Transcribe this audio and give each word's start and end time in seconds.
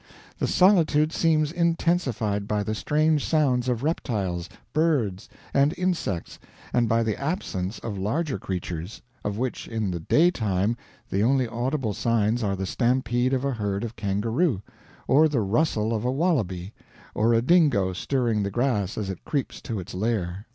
"The 0.39 0.47
solitude 0.47 1.13
seems 1.13 1.51
intensified 1.51 2.47
by 2.47 2.63
the 2.63 2.73
strange 2.73 3.23
sounds 3.23 3.69
of 3.69 3.83
reptiles, 3.83 4.49
birds, 4.73 5.29
and 5.53 5.75
insects, 5.77 6.39
and 6.73 6.89
by 6.89 7.03
the 7.03 7.15
absence 7.21 7.77
of 7.77 7.99
larger 7.99 8.39
creatures; 8.39 9.03
of 9.23 9.37
which 9.37 9.67
in 9.67 9.91
the 9.91 9.99
day 9.99 10.31
time, 10.31 10.75
the 11.11 11.21
only 11.21 11.47
audible 11.47 11.93
signs 11.93 12.41
are 12.41 12.55
the 12.55 12.65
stampede 12.65 13.31
of 13.31 13.45
a 13.45 13.53
herd 13.53 13.83
of 13.83 13.95
kangaroo, 13.95 14.63
or 15.07 15.27
the 15.27 15.41
rustle 15.41 15.93
of 15.93 16.03
a 16.03 16.11
wallabi, 16.11 16.73
or 17.13 17.35
a 17.35 17.41
dingo 17.43 17.93
stirring 17.93 18.41
the 18.41 18.49
grass 18.49 18.97
as 18.97 19.11
it 19.11 19.23
creeps 19.23 19.61
to 19.61 19.79
its 19.79 19.93
lair. 19.93 20.47